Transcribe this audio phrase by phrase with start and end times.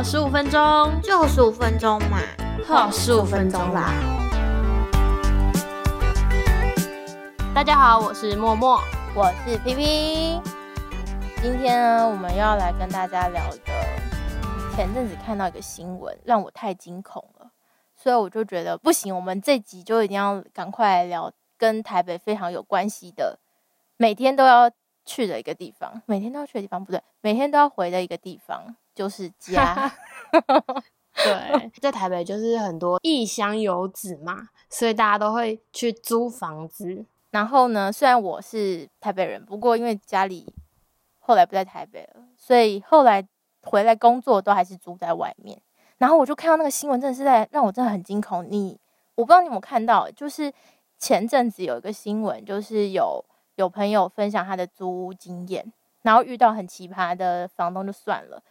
[0.00, 2.20] 好十五分钟，就十五分钟嘛，
[2.66, 3.92] 好十五分钟啦。
[7.54, 8.80] 大家好，我是默默，
[9.14, 10.40] 我是皮皮。
[11.42, 17.50] 今天呢，我们要来跟大家聊一个前阵子看到一个新闻，让我太惊恐了，
[17.94, 23.38] 所以我就觉得不行，我们这集就一定要赶快来聊跟台北非常有关系的，
[23.98, 24.70] 每天都要
[25.04, 29.90] 去的一个地方，每天都要去的地方不对，每天都要回的一个地方就是 家。
[31.14, 37.06] 对， 在台北就是很多异乡游子嘛，所以大家都会去租房子。
[37.30, 40.52] 然后呢，虽然我是台北人，不过因为家里
[41.18, 43.26] 后来不在台北了，所以后来
[43.62, 45.58] 回来工作都还是住在外面。
[45.96, 48.46] 然后我就看到那个新闻，真的是在让我真的很惊恐。
[48.50, 48.78] 你
[49.14, 50.52] 我不知道你有没有看到，就是
[50.98, 53.24] 前阵子有一个新闻，就是有
[53.56, 58.42] 有朋友分享他的租屋经验，然后遇到很奇葩的房东就算了，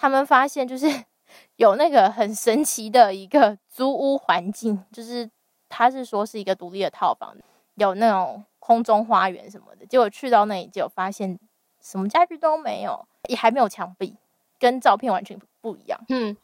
[0.00, 0.86] 他们发现就是
[1.56, 5.28] 有那个很神奇的一个租屋环境，就是
[5.68, 7.36] 他是说是一个独立的套房。
[7.74, 11.38] 有那种空中花园什么的，结果去到那里就发现
[11.80, 14.16] 什么家具都没有，也还没有墙壁，
[14.58, 16.00] 跟照片完全不一样。
[16.08, 16.36] 嗯，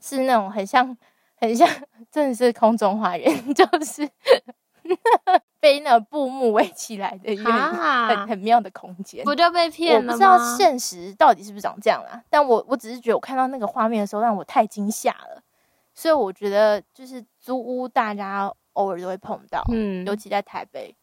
[0.00, 0.96] 是那种很像
[1.36, 1.68] 很像，
[2.10, 4.08] 真的是空中花园， 就是
[5.60, 9.24] 被那个布幕围起来的一个很很妙的空间。
[9.24, 10.12] 不就被骗了？
[10.12, 12.20] 我不知道现实到底是不是长这样啊？
[12.28, 15.42] 但我我只是觉得我看到那个画面的时候，让我太惊吓了。
[15.94, 18.52] 所以我觉得就是租屋大家。
[18.74, 20.94] 偶尔都会碰到，嗯，尤其在台北，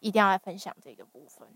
[0.00, 1.48] 一定要来分享这个部分。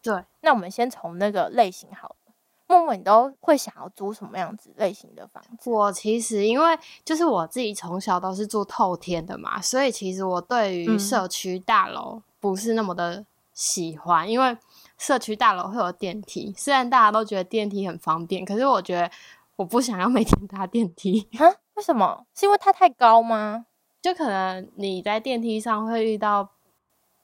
[0.00, 2.25] 对，那我们先从那个类型好了。
[2.66, 5.70] 默默，你都会想要租什么样子类型的房子？
[5.70, 14.56] 我其实因为就是我自己从小都是住透天的嘛，所以其实我对于社区大楼不是那么的喜欢，因为
[14.98, 19.10] 社区大楼会有电梯，虽然大家都觉得电梯很方便，可是我觉得
[19.56, 21.28] 我不想要每天搭电梯。
[21.38, 21.46] 啊？
[21.74, 22.26] 为什么？
[22.34, 23.66] 是因为它太高吗？
[24.02, 26.48] 就可能你在电梯上会遇到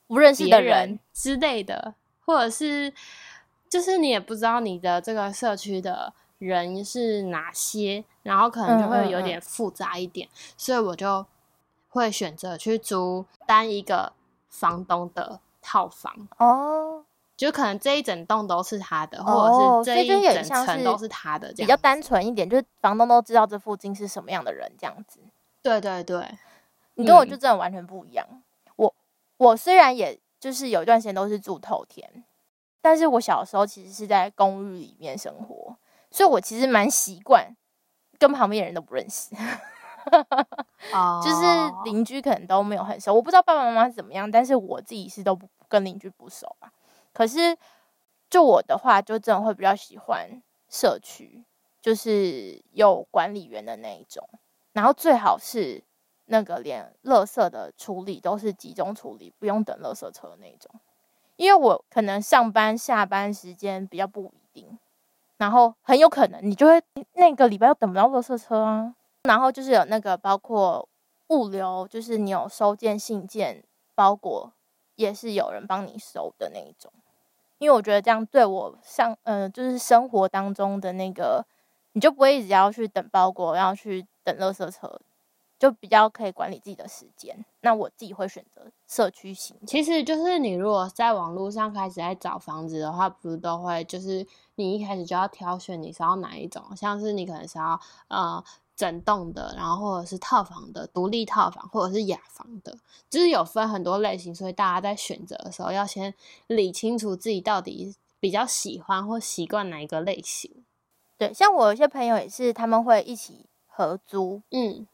[0.07, 1.95] 不认识的人之类的，
[2.27, 2.93] 或者是
[3.73, 10.29] 就是你也不知道你的这个社区的人是哪些，然后可能就会有点复杂一点，
[10.59, 11.25] 所以我就
[11.89, 14.13] 会选择去租单一个
[14.51, 17.03] 房东的套房哦，
[17.35, 25.19] 就可能这一整栋都是他的，或者是这一整层都是他的，比较单纯一点，就是房东都知道这附近是什么样的人这样子。
[25.63, 26.29] 对对对。
[26.97, 28.27] 你跟我就真的完全不一样。
[28.77, 28.95] 我
[29.39, 32.23] 我虽然也就是有一段时间都是住透天，
[32.83, 35.75] 但是我小时候其实是在公寓里面生活，
[36.11, 37.57] 所以我其实蛮习惯
[38.19, 39.35] 跟旁边的人都不认识，
[41.25, 41.47] 就是
[41.85, 43.15] 邻居可能都没有很熟。
[43.15, 46.71] 我不知道爸爸妈妈是怎么样，但是我自己是都不跟邻居不熟啊。
[47.15, 47.57] 可是
[48.29, 51.45] 就我的话，就真的会比较喜欢社区，
[51.81, 54.29] 就是有管理员的那一种，
[54.73, 55.83] 然后最好是。
[56.27, 60.71] 那个连垃圾的处理都是集中处理，不用等垃圾车的那种。
[61.37, 64.79] 因为我可能上班下班时间比较不一定，
[65.39, 66.83] 然后很有可能你就会
[67.15, 68.95] 那个礼拜又等不到垃圾车啊。
[69.25, 70.89] 然后就是有那个包括
[71.29, 73.63] 物流，就是你有收件信件
[73.95, 74.53] 包裹，
[74.97, 76.93] 也是有人帮你收的那一种。
[77.59, 81.47] 因为我觉得这样对我上呃就是生活当中的那个，
[81.93, 85.01] 你就不会一直要去等包裹，要去等垃圾车。
[85.63, 89.57] 就比较可以管理自己的时间，那我自己会选择社区型。
[89.65, 98.43] 其实就是你如果在网络上开始在找房子的话，不是都会就是你一开始就要挑选你是要哪一种，像是你可能是要呃
[98.75, 102.77] 整栋的，然后或者是套房的、独立套房，或者是雅房的，
[103.09, 106.13] 就是有分很多类型，所以大家在选择的时候要先
[106.49, 110.65] 理清楚自己到底比较喜欢或习惯哪一个类型。
[111.17, 114.89] 对，像我有些朋友也是，他们会一起合租，嗯。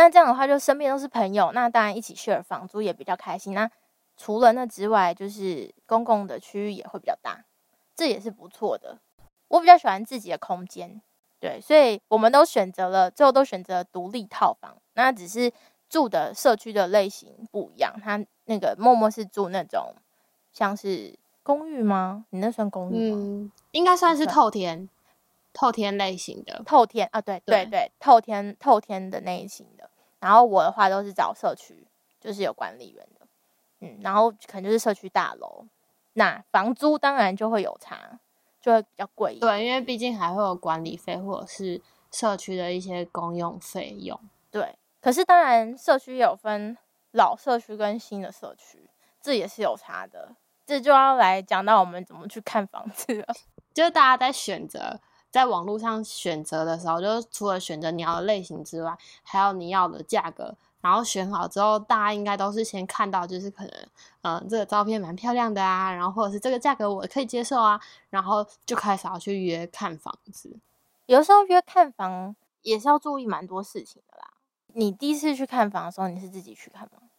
[0.00, 3.52] 那这样的话，就身边都是朋友，那当然一起 share 房租也比较开心。
[3.52, 3.70] 那
[4.16, 7.44] 除了那之外，就是公共的区域也会比较大，
[7.94, 8.98] 这也是不错的。
[9.48, 11.02] 我比较喜欢自己的空间，
[11.38, 14.74] 对，所以我们都选择了，最后都选择独立套房。
[14.94, 15.52] 那只是
[15.90, 19.94] 住的社区的类型不一样，他那个默默是住那种
[20.50, 22.24] 像是公寓吗？
[22.30, 23.52] 你那算公寓吗？
[23.72, 24.88] 应该算是透天。
[25.52, 29.89] 透天类型的，透天啊，对对对，透天透天的那一型的。
[30.20, 31.86] 然后我的话都是找社区，
[32.20, 33.26] 就是有管理员的，
[33.80, 35.64] 嗯，然后可能就是社区大楼，
[36.12, 38.20] 那房租当然就会有差，
[38.60, 39.38] 就会比较贵。
[39.40, 41.80] 对，因为毕竟还会有管理费或者是
[42.12, 44.20] 社区的一些公用费用。
[44.50, 46.76] 对，可是当然社区有分
[47.12, 48.90] 老社区跟新的社区，
[49.22, 50.36] 这也是有差的。
[50.66, 53.26] 这就要来讲到我们怎么去看房子了，
[53.72, 55.00] 就是大家在选择。
[55.30, 60.56] 在网络上选择的时候，就除了选择你要的类型之外，还有你要的价格。
[60.82, 63.88] 然后选好之后，大家应该都是先看到，就是可能，
[64.22, 67.78] 嗯，这个照片蛮漂亮的啊，然后或者是这个价格我可以接受啊，
[68.08, 70.58] 然后就开始要去约看房子。
[71.04, 74.30] 有时候约看房也是要注意蛮多事情的啦。
[74.68, 77.09] 你第一次去看房的时候，你是自己去看吗？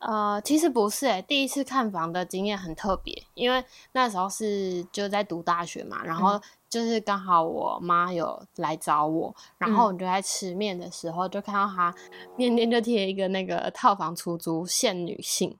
[0.00, 3.62] 呃，其实不是诶，第一次看房的经验很特别，因为
[3.92, 11.94] 那时候是就在读大学嘛，然后就是刚好我妈有来找我，然后我就在吃面的时候就看到她
[12.34, 15.54] 面店就贴一个那个套房出租限女性，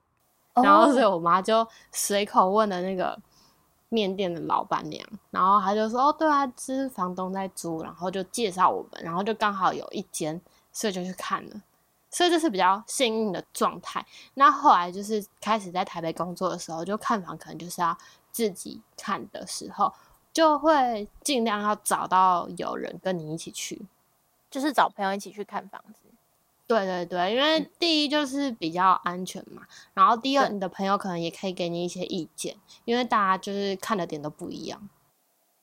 [0.55, 1.05] 然后所以。
[1.05, 3.15] 我妈就随口问了那个
[3.89, 10.41] 面店的老板娘，然后她就说哦，对啊，这是房东在租，然后就介绍我们，然后就刚好有一间，
[10.71, 11.61] 所以就去看了。
[12.11, 14.05] 所以这是比较幸运的状态。
[14.33, 17.97] 那后来就是开始在台北工作的时候，就看房可能就是要
[18.31, 19.93] 自己看的时候，
[20.33, 23.81] 就会尽量要找到有人跟你一起去，
[24.49, 26.01] 就是找朋友一起去看房子。
[26.67, 29.63] 对对对，因为第一就是比较安全嘛，
[29.93, 34.89] 然后第二你的朋友可能也可以给你一些意见，因为大家就是看的点都不一样。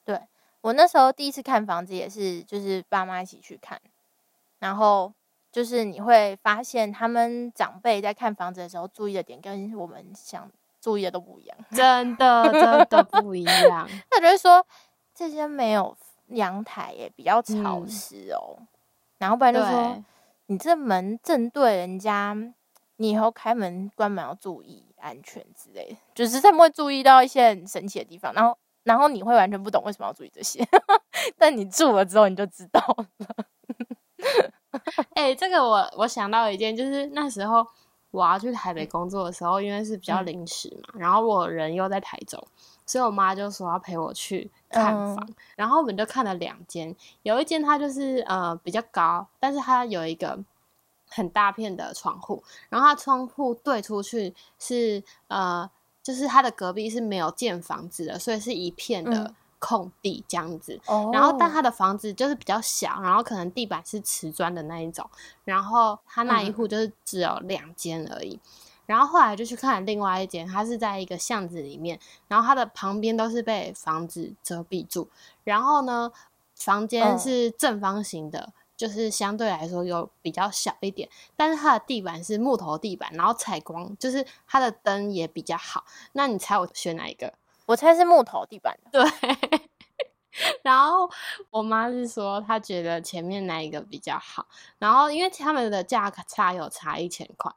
[0.04, 0.22] 对
[0.62, 3.80] 我那时候第一次看房子也是，就是爸妈一起去看，
[4.58, 5.12] 然后。
[5.50, 10.50] 就是你会发现，他们长辈在看房子的时候注意的点，跟我们想
[10.80, 11.56] 注意的都不一样。
[11.70, 13.88] 真的，真的不一样。
[14.10, 14.64] 他就会说，
[15.14, 15.96] 这间没有
[16.28, 18.58] 阳台，也比较潮湿哦。
[19.18, 20.04] 然后不然就说，
[20.46, 22.36] 你这门正对人家，
[22.96, 25.96] 你以后开门关门要注意安全之类的。
[26.14, 30.64] 就是他们会注意到一些很神奇的地方，然后，然后你会完全不懂为什么要注意这些，
[31.36, 33.06] 但你住了之后你就知道了。
[35.14, 37.66] 哎，这个我我想到一件，就是那时候
[38.10, 42.42] 我要去台北工作的时候，因为是比较临时嘛，然后我人又在台中，
[42.84, 50.38] 所以我妈就说要陪我去看房，然后我们就看了两间，有一间它就是呃比较高，但是它有一个
[51.08, 55.68] 很大片的窗户，然后它窗户对出去是呃
[56.02, 59.34] 就是它的隔壁是没有建房子的，所以是一片的。
[59.58, 60.80] 空地这样子，
[61.12, 65.08] 然后但他的房子就是比较小，然后可能地板是瓷砖的那一种，
[65.44, 68.38] 然后他那一户就是只有两间而已，
[68.86, 75.08] 然后后来就去看另外一间，它是在一个巷子里面，然后它的旁边都是被房子遮蔽住，
[75.44, 76.10] 然后呢，
[76.54, 87.34] 房间是正方形的，就是相对来说有比较小一点，但是它的地板是木头地板，然后采光就是它的灯也比较好，那你猜我选哪一个？
[87.68, 89.60] 我猜是木头地板的，对。
[90.62, 91.10] 然后
[91.50, 94.46] 我妈是说，她觉得前面那一个比较好。
[94.78, 97.52] 然后因为他们的价格差有差一千块，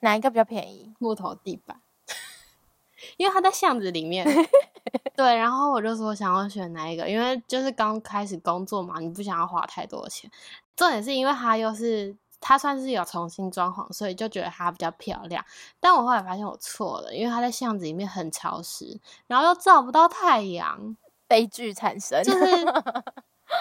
[0.00, 0.94] 哪一个比较便宜？
[1.00, 1.80] 木头地板，
[3.18, 4.24] 因为它在巷子里面。
[5.16, 10.30] 对，然后我就说想要选哪一个，因为就是刚开始工作嘛，你不想要花太多钱。
[10.76, 12.16] 重点是因为它又是。
[12.46, 15.42] 它算是有重新装潢，所以就觉得它比较漂亮。
[15.80, 20.94] 但我后来发现我错了，因为它在巷子里面很潮湿，然后又照不到太阳，
[21.26, 22.22] 悲剧产生。
[22.22, 22.44] 就是，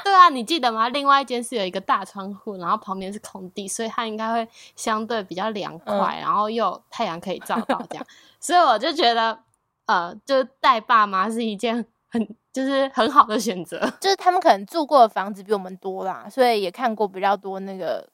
[0.04, 0.90] 对啊，你记得吗？
[0.90, 4.46] 另外一间是有一个大窗户，然后旁边是空地，所以它应该会
[4.76, 8.06] 相对比较凉快，然后又太阳可以照到这样。
[8.42, 9.40] 所以我就觉得，
[9.86, 13.80] 呃，就带爸妈是一件很就是很好的选择。
[14.02, 18.12] 就是他们可能住过的房子比我们多啦，所以也看过比较多那个。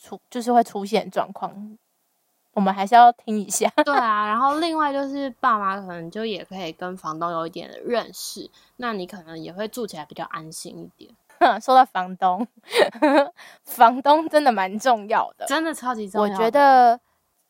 [0.00, 1.76] 出就是会出现状况，
[2.52, 3.68] 我们还是要听一下。
[3.84, 11.10] 对啊，然后另外就是爸妈可能就也可以跟房东有一点认识，那你可能也会住起来比较安心一点。
[11.60, 12.46] 说到房东，
[13.64, 16.32] 房东真的蛮重要的，真的超级重要。
[16.32, 16.98] 我觉得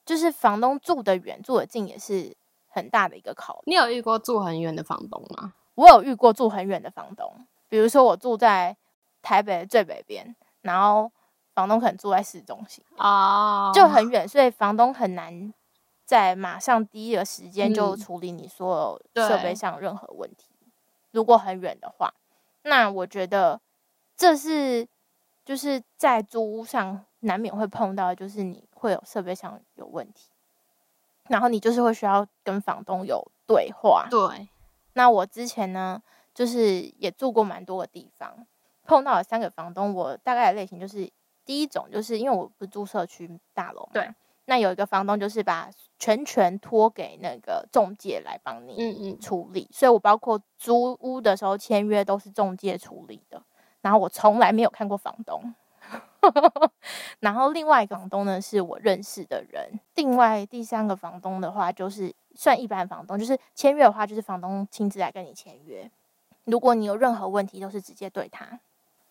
[0.04, 2.36] 就是房东住得远，住得近也是
[2.68, 3.62] 很大的一个考虑。
[3.66, 5.54] 你有遇过住很远的房东吗？
[5.74, 8.76] 我有遇过住很远的房东，比如说我住在
[9.22, 11.10] 台北的最北边，然后。
[11.58, 15.52] 房东可能住在市中心啊，就很远，所以房东很难
[16.04, 20.46] 在马上第一个时间就处理你所有设备上任何问题。
[21.10, 22.14] 如果很远的话，
[22.62, 23.60] 那我觉得
[24.16, 24.86] 这是
[25.44, 30.28] 就是在租屋上难免会碰到，就是你会有设备上有问题，
[31.26, 34.06] 然后你就是会需要跟房东有对话。
[34.08, 34.48] 对，
[34.92, 36.00] 那我之前呢，
[36.32, 38.46] 就是也住过蛮多个地方，
[38.86, 41.10] 碰到了三个房东，我大概的类型就是。
[41.48, 44.14] 第一种就是因为我不是住社区大楼嘛，对，
[44.44, 49.18] 那有一个房东就是把全权托给那个中介来帮你嗯嗯。
[49.18, 53.42] 处理，所以我包括租屋的时候签约都是中介处理的，
[53.80, 55.54] 然后我从来没有看过房东，
[57.20, 65.90] 然后另外一个房东呢是我认识的人，另外第三个房东的话就是算一般房东，就是签约的话就是房东亲自来跟你签约，
[66.44, 68.60] 如果你有任何问题，都是直接对他。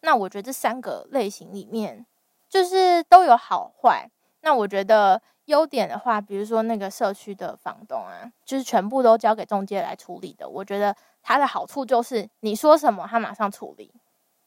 [0.01, 2.05] 那我觉得这三个类型里面，
[2.49, 4.09] 就是都有好坏。
[4.41, 10.47] 那我觉得优点的话，比如说那个社区的房东啊，就是全部都交给中介来处理的。
[10.47, 13.93] 我觉得它的好处就是你说什么，他马上处理，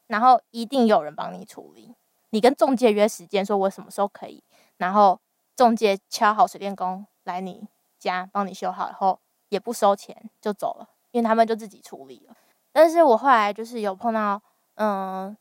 [0.07, 1.95] 然后一定有人帮你处理。
[2.31, 4.43] 你跟中介约时间，说我什么时候可以，
[4.77, 5.21] 然后
[5.57, 7.67] 中介敲好水电工来你
[7.99, 12.35] 家帮你修好以后，也不收钱就走了，因为他们就自己处理了。
[12.73, 14.41] 但是我后来就是有碰到，
[14.77, 15.37] 嗯，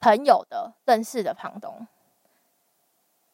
[0.00, 1.86] 朋友的认识的房东，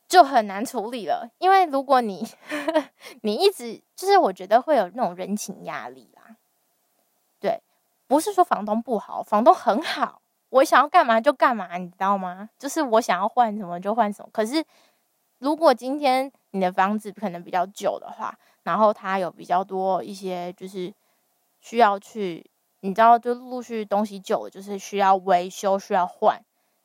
[0.09, 1.31] 就很难处理了。
[1.39, 2.27] 因为如果你
[3.23, 6.37] 你一直就是我觉得会有那种人情压力啦。
[7.41, 7.63] 对，
[8.07, 10.21] 不是说房东不好，房东很好。
[10.51, 12.51] 我想要干嘛就干嘛，你知道吗？
[12.59, 14.29] 就是我想要换什么就换什么。
[14.31, 14.63] 可是，
[15.39, 20.93] 如果今天你的房子可能比较久的话，然后它有比较多一些就是
[21.61, 22.49] 需要去，
[22.81, 26.39] 你知道，就陆续东西久了，就是需要维修、需要换，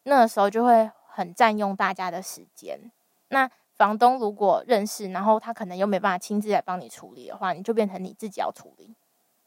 [0.08, 2.80] 那个时候就会很占用大家的时间。
[3.28, 8.96] 那房东如果认识，然后他可能又没办法亲自来帮你处理的话，你就变成你自己要处理。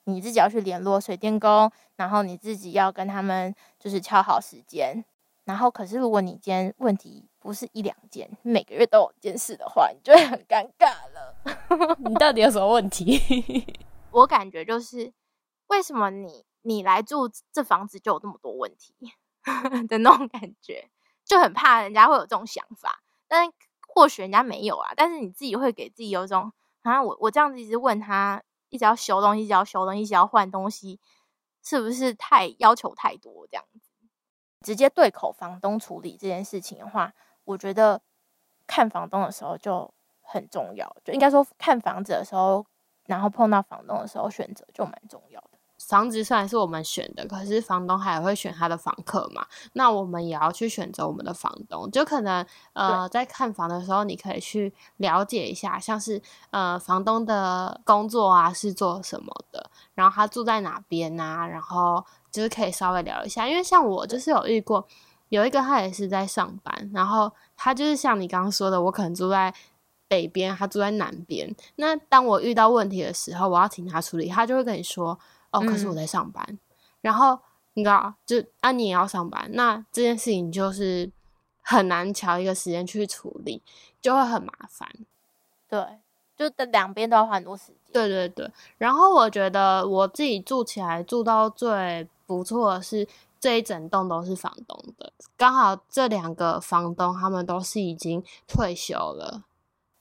[0.05, 5.05] 你自己要去联络水电工，然后你自己要跟他们就是敲好时间，
[5.45, 11.97] 然后可是如果你今天问题不是一两件，每个月都有件事的话，你就会很尴尬了。
[11.99, 13.65] 你到底有什么问题？
[14.11, 15.13] 我感觉就是
[15.69, 18.95] 为什么你你来住这房子就有那么多问题
[19.89, 20.91] 的那种感觉，
[21.25, 23.53] 就很怕人家会有这种想法，但
[23.89, 28.43] 或许人家没有啊，但是你自己会给自己有一种啊，我我这样子一直问他。
[28.73, 31.01] 一直要修东西，一直要修东西，一直要换东西，
[31.61, 33.45] 是不是太要求太多？
[33.51, 33.91] 这样子
[34.61, 38.01] 直接对口房东处理这件事情的话，我觉得
[38.69, 42.65] 看房东的时候就很重要，就应该说看房子的时候，
[43.07, 45.50] 然后碰到房东的时候选择就蛮重要。
[45.91, 49.45] 房子虽然是我们选的，可是房东还会选他的房客嘛？
[49.73, 51.91] 那我们也要去选择我们的房东。
[51.91, 63.49] 就可能呃，在看房的时候，你可以去了解一下，像是呃，房东的工作啊是做什么的，然后他住在哪边啊，然后就是可以稍微聊一下。
[63.49, 64.87] 因为像我就是有遇过
[65.31, 69.53] 有一个他也是在上班，然后他就是像你刚刚说的，我可能住在
[70.07, 71.53] 北边，他住在南边。
[71.75, 75.19] 那当我遇到问题的时候，我要请他处理，他就会跟你说。
[75.51, 76.59] 哦，可是我在上班，
[77.01, 77.39] 然后
[77.75, 81.11] 你知道，就啊，你也要上班，那这件事情就是
[81.63, 83.63] 很难调一个时间去处理，
[84.01, 84.89] 就会很麻烦。
[85.69, 85.85] 对，
[86.37, 87.77] 就等两边都要花很多时间。
[87.93, 93.09] 对对对，然后我觉得我自己住起来住到最不错的是
[93.41, 99.43] 这一整栋都是房东的，刚好这两个房东他们都是已经退休了，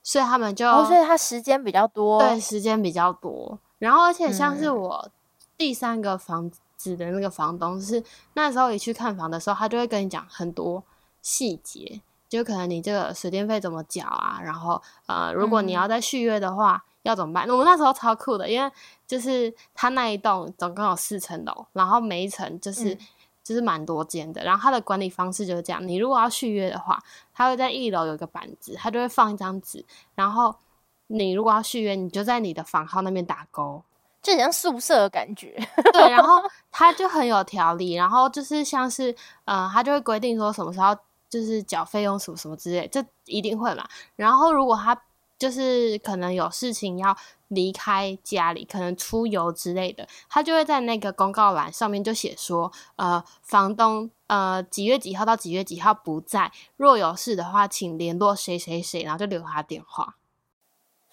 [0.02, 5.10] 所以他们就哦，所以他时间比较多，对，时间比较多，然后而且像是我。
[5.60, 8.02] 第三个房子的那个房东是
[8.32, 10.82] 那时候你去看房的时候，他就会跟你讲很多
[11.20, 12.00] 细节，
[12.30, 17.46] 就可能你这个水电费怎么缴啊，然后呃，如果你要再续约的话要怎么办？
[17.46, 18.72] 我们那时候超酷的，因为
[19.06, 22.96] 就是他那一栋总共有四层楼，然后每一层就是
[23.44, 26.98] 就是蛮多间的，然后他的管理方式就是这样：你如果要续约的话，
[27.34, 30.56] 他会在一楼有一个板子，他就会放一张纸，然后
[31.08, 33.82] 你如果要续约，你就在你的房号那边打勾。
[34.22, 35.54] 就很像宿舍的感觉，
[35.92, 40.94] 对，然后他就很有条理，然后就是像是，呃，他就会规定说什么时候
[41.28, 43.88] 就是缴费用什么什么之类，这一定会嘛。
[44.16, 45.00] 然后如果他
[45.38, 47.16] 就是可能有事情要
[47.48, 60.16] 离开家里，可能出游之类的，他就会在那个公告栏上面就写说，呃，房东呃几月几号到几月几号不在，若有事的话，请联络谁谁谁，然后就留他电话。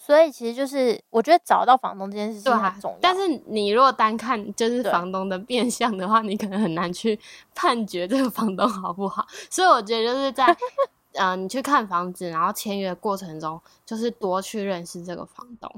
[0.08, 2.98] 所以其实就是，我觉得找到房东这件事情很重要。
[3.02, 7.20] 但是你如果单看就是房东的变相的话，你可能很难去
[7.54, 9.28] 判决这个房东好不好。
[9.50, 10.46] 所以我觉得就是在，
[11.16, 15.70] 呃，你去看房子，然后签约过程中，就是多去认识这个房东。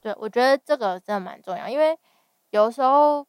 [0.00, 1.94] 对，我觉得这个真的蛮重要，因为
[2.48, 3.26] 有时候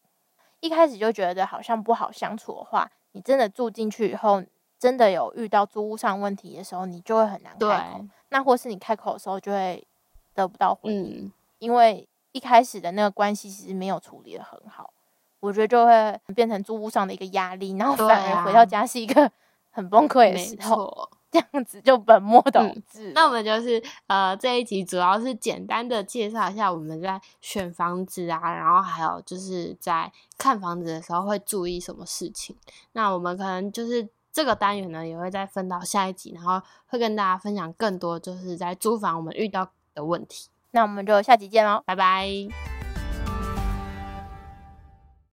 [0.62, 4.42] 一开始就觉得好像不好相处的话，你真的住进去以后，
[4.80, 8.06] 真的有遇到租屋上问题的时候，你就会很难开口。
[8.30, 9.86] 那或是你开口的时候就会。
[10.34, 14.94] 得不到回应，因为一开始的那个关系其实没有处理的很好，
[15.40, 19.32] 我觉得就会变成租屋上的一个压力，然后反而回到家是一个
[19.72, 23.12] 很崩溃的时候， 这样子就本末倒置。
[23.14, 32.56] 那我们就是呃这一集主要是简单的介绍一下我们在选房子啊，然后还有就是在看房子的时候会注意什么事情。
[32.94, 39.72] 那我们可能就是这个单元呢也会再分到下一集，然后会跟大家分享更多就是在租房我们遇到。
[40.00, 42.79] 的问题，那我们就下集见喽，拜拜。